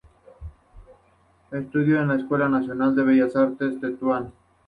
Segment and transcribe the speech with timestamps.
[1.51, 4.33] Estudió en la Escuela Nacional de Bellas Artes de Tetuán.